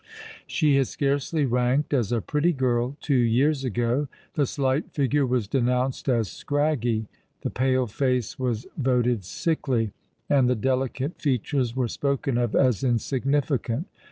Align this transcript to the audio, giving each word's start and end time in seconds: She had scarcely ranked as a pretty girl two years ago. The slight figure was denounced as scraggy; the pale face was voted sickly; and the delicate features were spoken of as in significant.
She 0.47 0.77
had 0.77 0.87
scarcely 0.87 1.45
ranked 1.45 1.93
as 1.93 2.11
a 2.11 2.21
pretty 2.21 2.53
girl 2.53 2.97
two 3.01 3.13
years 3.13 3.63
ago. 3.63 4.07
The 4.33 4.47
slight 4.47 4.89
figure 4.91 5.27
was 5.27 5.47
denounced 5.47 6.09
as 6.09 6.27
scraggy; 6.27 7.05
the 7.41 7.51
pale 7.51 7.85
face 7.85 8.39
was 8.39 8.65
voted 8.75 9.23
sickly; 9.23 9.91
and 10.27 10.49
the 10.49 10.55
delicate 10.55 11.21
features 11.21 11.75
were 11.75 11.87
spoken 11.87 12.39
of 12.39 12.55
as 12.55 12.83
in 12.83 12.97
significant. 12.97 13.85